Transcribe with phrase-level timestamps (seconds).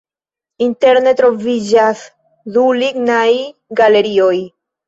[0.67, 2.01] Interne troviĝas
[2.57, 3.29] du lignaj
[3.83, 4.35] galerioj.